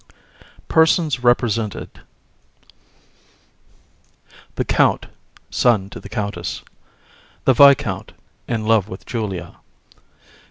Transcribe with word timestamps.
PERSONS 0.67 1.23
REPRESENTED 1.23 1.99
THE 4.55 4.65
COUNT, 4.65 5.05
son 5.51 5.91
to 5.91 5.99
the 5.99 6.09
COUNTESS. 6.09 6.63
THE 7.45 7.53
VISCOUNT, 7.53 8.13
in 8.47 8.65
love 8.65 8.89
with 8.89 9.05
JULIA. 9.05 9.57